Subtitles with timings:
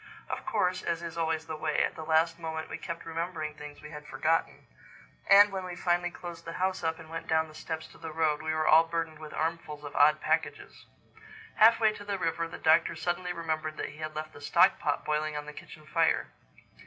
[0.31, 3.83] Of course, as is always the way, at the last moment we kept remembering things
[3.83, 4.65] we had forgotten;
[5.29, 8.11] and when we finally closed the house up and went down the steps to the
[8.11, 10.87] road, we were all burdened with armfuls of odd packages.
[11.57, 15.05] Halfway to the river, the Doctor suddenly remembered that he had left the stock pot
[15.05, 16.31] boiling on the kitchen fire.